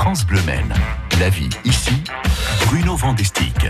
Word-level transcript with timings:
France 0.00 0.24
Bleu 0.24 0.40
Maine. 0.46 0.72
La 1.20 1.28
vie 1.28 1.50
ici, 1.66 1.92
Bruno 2.64 2.96
Vandestick. 2.96 3.68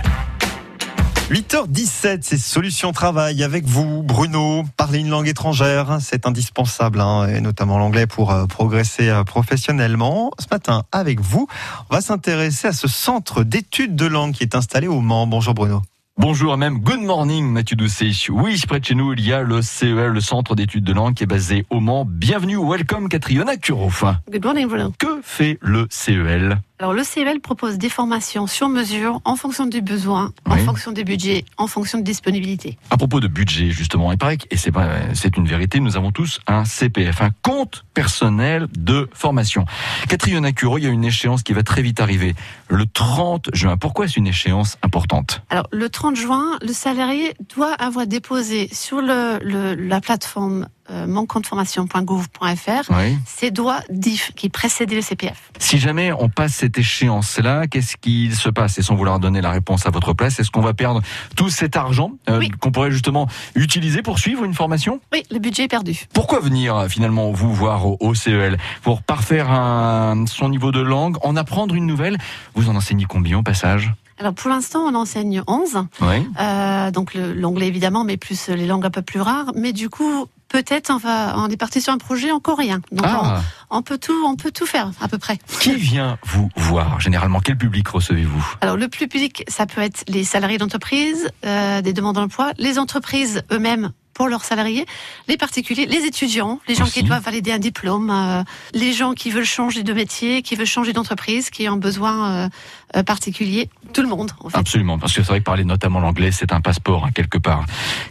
8h17, 1.29 2.21
c'est 2.23 2.39
Solution 2.39 2.93
Travail 2.93 3.43
avec 3.43 3.65
vous, 3.65 4.05
Bruno. 4.05 4.63
Parler 4.77 5.01
une 5.01 5.09
langue 5.09 5.27
étrangère, 5.27 5.99
c'est 6.01 6.29
indispensable, 6.29 7.01
hein, 7.01 7.27
et 7.27 7.41
notamment 7.41 7.79
l'anglais 7.79 8.07
pour 8.07 8.31
euh, 8.31 8.47
progresser 8.47 9.09
euh, 9.09 9.25
professionnellement. 9.25 10.31
Ce 10.39 10.47
matin, 10.53 10.85
avec 10.93 11.19
vous, 11.19 11.49
on 11.91 11.95
va 11.97 12.01
s'intéresser 12.01 12.69
à 12.69 12.73
ce 12.73 12.87
centre 12.87 13.43
d'études 13.43 13.97
de 13.97 14.07
langue 14.07 14.33
qui 14.33 14.45
est 14.45 14.55
installé 14.55 14.87
au 14.87 15.01
Mans. 15.01 15.27
Bonjour 15.27 15.55
Bruno. 15.55 15.83
Bonjour, 16.19 16.59
même 16.59 16.81
good 16.81 17.01
morning 17.01 17.47
Mathieu 17.51 17.77
Doucet. 17.77 18.11
Oui, 18.29 18.61
près 18.69 18.79
de 18.81 18.85
chez 18.85 18.95
nous, 18.95 19.15
il 19.15 19.27
y 19.27 19.33
a 19.33 19.43
le 19.43 19.63
CEL, 19.63 20.09
le 20.09 20.21
Centre 20.21 20.55
d'études 20.55 20.85
de 20.85 20.93
langue, 20.93 21.15
qui 21.15 21.23
est 21.23 21.27
basé 21.27 21.65
au 21.71 21.81
Mans. 21.81 22.05
Bienvenue, 22.05 22.59
welcome 22.59 23.09
Catriona 23.09 23.57
Curoff. 23.57 24.05
Good 24.31 24.45
morning 24.45 24.67
Bruno. 24.69 24.93
Que 24.99 25.21
fait 25.23 25.57
le 25.63 25.87
CEL 25.89 26.61
Alors 26.81 26.95
le 26.95 27.05
CEL 27.05 27.41
propose 27.41 27.77
des 27.77 27.91
formations 27.91 28.47
sur 28.47 28.71
mesure 28.71 29.21
en 29.27 29.37
fonction 29.37 29.67
du 29.67 29.83
besoin, 29.83 30.33
en 30.47 30.57
fonction 30.57 30.93
du 30.93 31.05
budget, 31.05 31.45
en 31.59 31.67
fonction 31.67 31.99
de 31.99 32.03
disponibilité. 32.05 32.79
À 32.89 32.97
propos 32.97 33.21
de 33.21 33.29
budget, 33.29 33.71
justement, 33.71 34.11
il 34.13 34.17
paraît 34.17 34.39
que, 34.39 34.47
et 34.51 34.57
c'est 34.57 35.37
une 35.37 35.47
vérité, 35.47 35.79
nous 35.79 35.99
avons 35.99 36.11
tous 36.11 36.41
un 36.47 36.65
CPF, 36.65 37.21
un 37.21 37.33
compte 37.43 37.85
personnel 37.93 38.67
de 38.79 39.11
formation. 39.13 39.67
Catriona 40.09 40.53
Curo, 40.53 40.79
il 40.79 40.85
y 40.85 40.87
a 40.87 40.91
une 40.91 41.05
échéance 41.05 41.43
qui 41.43 41.53
va 41.53 41.63
très 41.63 41.83
vite 41.83 42.01
arriver. 42.01 42.35
Le 42.69 42.87
30 42.87 43.51
juin. 43.53 43.77
Pourquoi 43.77 44.07
est-ce 44.07 44.19
une 44.19 44.27
échéance 44.29 44.79
importante? 44.83 45.43
Alors 45.51 45.67
le 45.73 45.91
30 45.91 46.17
juin, 46.17 46.59
le 46.63 46.73
salarié 46.73 47.35
doit 47.55 47.75
avoir 47.75 48.07
déposé 48.07 48.71
sur 48.73 49.03
le, 49.03 49.39
le- 49.43 49.75
la 49.75 50.01
plateforme 50.01 50.67
euh, 50.91 51.07
moncompteformation.gouv.fr 51.07 52.91
Oui. 52.91 53.19
ses 53.27 53.51
droits 53.51 53.81
DIF 53.91 54.33
qui 54.35 54.49
précédaient 54.49 54.97
le 54.97 55.03
CPF. 55.03 55.51
Si 55.59 55.79
jamais 55.79 56.13
on 56.13 56.29
passe 56.29 56.53
cette 56.55 56.79
échéance-là, 56.79 57.67
qu'est-ce 57.67 57.97
qui 57.97 58.33
se 58.35 58.49
passe? 58.49 58.79
Et 58.79 58.83
sans 58.83 58.95
vouloir 58.95 59.19
donner 59.21 59.41
la 59.41 59.51
réponse 59.51 59.87
à 59.87 59.91
votre 59.91 60.13
place, 60.13 60.39
est-ce 60.41 60.51
qu'on 60.51 60.61
va 60.61 60.75
perdre 60.75 61.01
tout 61.37 61.49
cet 61.51 61.77
argent 61.77 62.13
euh, 62.29 62.39
Oui. 62.39 62.51
qu'on 62.51 62.71
pourrait 62.73 62.91
justement 62.91 63.29
utiliser 63.55 64.03
pour 64.03 64.19
suivre 64.19 64.45
une 64.45 64.55
formation? 64.55 65.01
Oui, 65.13 65.23
le 65.31 65.39
budget 65.39 65.65
est 65.65 65.69
perdu. 65.69 66.07
Pourquoi 66.13 66.41
venir 66.41 66.77
euh, 66.77 66.89
finalement 66.89 67.31
vous 67.33 67.53
voir 67.55 67.87
au, 67.87 67.97
au 68.01 68.15
CEL 68.15 68.59
Pour 68.83 69.03
parfaire 69.03 69.51
un- 69.51 70.25
son 70.27 70.49
niveau 70.49 70.73
de 70.73 70.81
langue, 70.81 71.17
en 71.23 71.37
apprendre 71.37 71.75
une 71.75 71.87
nouvelle? 71.87 72.19
Vous 72.55 72.69
en 72.69 72.77
enseignez 72.77 73.05
combien 73.05 73.39
au 73.39 73.43
passage? 73.43 73.93
Alors 74.19 74.35
pour 74.35 74.51
l'instant, 74.51 74.81
on 74.81 74.95
enseigne 74.95 75.43
11, 75.47 75.79
Oui. 76.03 76.27
euh, 76.39 76.91
donc 76.91 77.15
l'anglais 77.15 77.69
évidemment, 77.69 78.05
mais 78.05 78.19
plus 78.19 78.49
les 78.49 78.67
langues 78.67 78.85
un 78.85 78.91
peu 78.91 79.01
plus 79.01 79.21
rares. 79.21 79.53
Mais 79.55 79.73
du 79.73 79.89
coup, 79.89 80.27
peut-être 80.51 80.91
on 80.91 80.99
va, 80.99 81.35
on 81.39 81.49
est 81.49 81.57
parti 81.57 81.81
sur 81.81 81.93
un 81.93 81.99
projet 81.99 82.31
en 82.31 82.41
coréen. 82.41 82.81
Donc 82.93 83.07
Ah, 83.09 83.41
on, 83.71 83.79
on 83.79 83.83
peut 83.83 83.97
tout, 83.99 84.25
on 84.27 84.37
peut 84.37 84.51
tout 84.51 84.67
faire 84.67 84.91
à 85.01 85.09
peu 85.09 85.17
près. 85.19 85.39
qui 85.61 85.75
vient 85.77 86.19
vous 86.27 86.51
voir 86.57 87.01
Généralement, 87.01 87.41
quel 87.41 87.57
public 87.57 87.89
recevez-vous 87.89 88.55
Alors 88.61 88.77
le 88.77 88.89
plus 88.89 89.09
public, 89.09 89.45
ça 89.49 89.65
peut 89.67 89.81
être 89.81 90.05
les 90.09 90.25
salariés 90.25 90.59
d'entreprise, 90.59 91.31
euh, 91.47 91.81
des 91.81 91.93
demandes 91.93 92.17
d'emploi, 92.17 92.53
les 92.59 92.79
entreprises 92.79 93.43
eux-mêmes 93.53 93.93
pour 94.21 94.29
leurs 94.29 94.45
salariés, 94.45 94.85
les 95.29 95.39
particuliers, 95.39 95.87
les 95.87 96.05
étudiants, 96.05 96.61
les 96.69 96.75
gens 96.75 96.85
qui 96.85 97.03
doivent 97.03 97.23
valider 97.25 97.53
un 97.53 97.59
diplôme, 97.59 98.11
euh, 98.11 98.43
les 98.75 98.93
gens 98.93 99.15
qui 99.15 99.31
veulent 99.31 99.47
changer 99.47 99.83
de 99.83 99.95
métier, 99.95 100.43
qui 100.43 100.57
veulent 100.57 100.67
changer 100.67 100.93
d'entreprise, 100.93 101.49
qui 101.49 101.67
ont 101.71 101.79
besoin 101.79 102.31
euh, 102.31 102.49
euh, 102.97 103.03
particulier, 103.03 103.71
tout 103.95 104.03
le 104.03 104.09
monde 104.09 104.31
en 104.41 104.51
fait. 104.51 104.59
Absolument, 104.59 104.99
parce 104.99 105.15
que 105.15 105.23
c'est 105.23 105.29
vrai 105.29 105.39
que 105.39 105.45
parler 105.45 105.65
notamment 105.65 106.01
l'anglais, 106.01 106.33
c'est 106.33 106.53
un 106.53 106.61
passeport 106.61 107.07
hein, 107.07 107.13
quelque 107.15 107.39
part. 107.39 107.65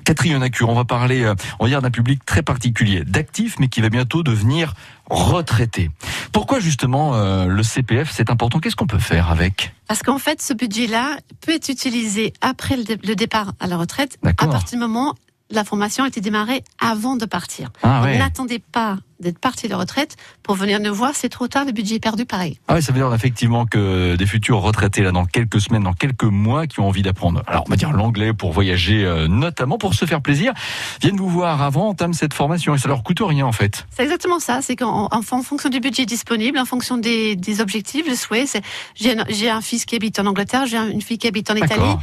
Catherine 0.03 0.39
Nacure, 0.39 0.69
on 0.69 0.73
va 0.73 0.83
parler, 0.83 1.21
euh, 1.25 1.35
on 1.59 1.67
dire 1.67 1.79
d'un 1.83 1.91
public 1.91 2.25
très 2.25 2.41
particulier, 2.41 3.03
d'actifs, 3.05 3.57
mais 3.59 3.67
qui 3.67 3.79
va 3.81 3.89
bientôt 3.89 4.23
devenir 4.23 4.73
retraité. 5.11 5.91
Pourquoi 6.31 6.59
justement 6.59 7.13
euh, 7.13 7.45
le 7.45 7.61
CPF 7.61 8.09
c'est 8.11 8.31
important? 8.31 8.59
Qu'est-ce 8.59 8.75
qu'on 8.75 8.87
peut 8.87 8.97
faire 8.97 9.29
avec? 9.29 9.73
Parce 9.87 10.01
qu'en 10.01 10.17
fait, 10.17 10.41
ce 10.41 10.53
budget-là 10.55 11.17
peut 11.41 11.53
être 11.53 11.69
utilisé 11.69 12.33
après 12.41 12.77
le, 12.77 12.83
dé- 12.83 12.97
le 13.03 13.15
départ 13.15 13.53
à 13.59 13.67
la 13.67 13.77
retraite, 13.77 14.17
à 14.25 14.33
partir 14.47 14.71
du 14.71 14.77
moment 14.77 15.13
la 15.49 15.63
formation 15.63 16.03
a 16.03 16.07
été 16.07 16.21
démarrée 16.21 16.63
avant 16.79 17.15
de 17.15 17.25
partir. 17.25 17.71
Ah 17.83 18.03
ouais. 18.03 18.17
N'attendez 18.17 18.59
pas 18.59 18.97
d'être 19.19 19.39
parti 19.39 19.67
de 19.67 19.75
retraite 19.75 20.15
pour 20.43 20.55
venir 20.55 20.79
nous 20.79 20.93
voir, 20.93 21.11
c'est 21.13 21.29
trop 21.29 21.47
tard, 21.47 21.65
le 21.65 21.71
budget 21.71 21.95
est 21.95 21.99
perdu 21.99 22.25
pareil. 22.25 22.59
Ah 22.67 22.75
ouais, 22.75 22.81
ça 22.81 22.91
veut 22.93 22.99
dire 22.99 23.13
effectivement 23.13 23.65
que 23.65 24.15
des 24.15 24.25
futurs 24.25 24.59
retraités 24.59 25.01
là 25.01 25.11
dans 25.11 25.25
quelques 25.25 25.59
semaines, 25.61 25.83
dans 25.83 25.93
quelques 25.93 26.23
mois, 26.23 26.67
qui 26.67 26.79
ont 26.79 26.87
envie 26.87 27.01
d'apprendre, 27.01 27.43
alors 27.47 27.63
on 27.67 27.69
va 27.69 27.75
dire 27.75 27.91
l'anglais 27.91 28.33
pour 28.33 28.51
voyager, 28.53 29.03
euh, 29.05 29.27
notamment 29.27 29.77
pour 29.77 29.93
se 29.93 30.05
faire 30.05 30.21
plaisir, 30.21 30.53
viennent 31.01 31.17
vous 31.17 31.29
voir 31.29 31.61
avant, 31.61 31.89
entament 31.89 32.13
cette 32.13 32.33
formation 32.33 32.75
et 32.75 32.77
ça 32.77 32.87
leur 32.87 33.03
coûte 33.03 33.19
rien 33.21 33.45
en 33.45 33.51
fait. 33.51 33.85
C'est 33.95 34.03
exactement 34.03 34.39
ça, 34.39 34.61
c'est 34.61 34.75
qu'en 34.75 35.09
en, 35.11 35.17
en 35.17 35.21
fonction 35.21 35.69
du 35.69 35.79
budget 35.79 36.05
disponible, 36.05 36.57
en 36.57 36.65
fonction 36.65 36.97
des, 36.97 37.35
des 37.35 37.61
objectifs, 37.61 38.07
le 38.07 38.15
souhait, 38.15 38.45
c'est 38.45 38.61
j'ai 38.95 39.49
un, 39.49 39.61
fils 39.61 39.85
qui 39.85 39.95
habite 39.95 40.19
en 40.19 40.25
Angleterre, 40.25 40.65
j'ai 40.65 40.77
un- 40.77 40.89
une 40.89 41.01
fille 41.01 41.17
qui 41.17 41.27
habite 41.27 41.49
en 41.51 41.55
Italie, 41.55 41.95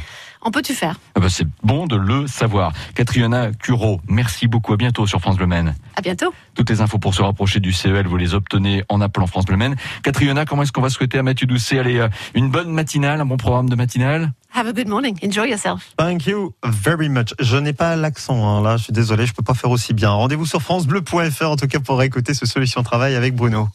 on 0.43 0.51
peut 0.51 0.61
tout 0.61 0.73
faire. 0.73 0.99
Ah 1.15 1.19
bah, 1.19 1.27
c'est 1.29 1.47
bon 1.63 1.87
de 1.87 1.95
le 1.95 2.27
savoir. 2.27 2.71
Catriona 2.95 3.51
Curo, 3.51 3.99
merci 4.07 4.47
beaucoup, 4.47 4.73
à 4.73 4.77
bientôt 4.77 5.07
sur 5.07 5.19
France 5.19 5.35
Bleu 5.37 5.47
Maine. 5.47 5.75
À 5.95 6.01
bientôt. 6.01 6.31
Toutes 6.53 6.69
les 6.69 6.79
infos 6.81 6.99
pour 6.99 7.06
se 7.13 7.21
rapprocher 7.21 7.59
du 7.59 7.73
CEL, 7.73 8.07
vous 8.07 8.17
les 8.17 8.33
obtenez 8.33 8.83
en 8.89 9.01
appelant 9.01 9.27
France 9.27 9.45
Bleu 9.45 9.57
Maine. 9.57 9.75
Catriona, 10.03 10.45
comment 10.45 10.63
est-ce 10.63 10.71
qu'on 10.71 10.81
va 10.81 10.89
souhaiter 10.89 11.17
à 11.17 11.23
Mathieu 11.23 11.47
Doucet 11.47 11.79
allez, 11.79 11.97
euh, 11.97 12.09
une 12.33 12.49
bonne 12.49 12.71
matinale, 12.71 13.21
un 13.21 13.25
bon 13.25 13.37
programme 13.37 13.69
de 13.69 13.75
matinale? 13.75 14.33
Have 14.53 14.67
a 14.67 14.73
good 14.73 14.87
morning. 14.87 15.17
Enjoy 15.23 15.49
yourself. 15.49 15.93
Thank 15.97 16.25
you 16.25 16.53
very 16.63 17.09
much. 17.09 17.33
Je 17.39 17.57
n'ai 17.57 17.73
pas 17.73 17.95
l'accent, 17.95 18.47
hein, 18.47 18.61
là, 18.61 18.77
je 18.77 18.85
suis 18.85 18.93
désolé, 18.93 19.25
je 19.25 19.33
peux 19.33 19.43
pas 19.43 19.53
faire 19.53 19.71
aussi 19.71 19.93
bien. 19.93 20.09
Rendez-vous 20.09 20.45
sur 20.45 20.61
francebleu.fr 20.61 21.49
en 21.49 21.55
tout 21.55 21.67
cas 21.67 21.79
pour 21.79 22.01
écouter 22.01 22.33
ce 22.33 22.45
Solution 22.45 22.83
Travail 22.83 23.15
avec 23.15 23.35
Bruno. 23.35 23.69